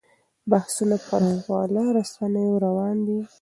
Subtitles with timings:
[0.51, 3.19] بحثونه پر خواله رسنیو روان دي.